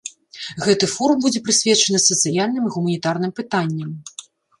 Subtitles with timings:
[0.67, 3.93] Гэты форум будзе прысвечаны сацыяльным і гуманітарным пытанням.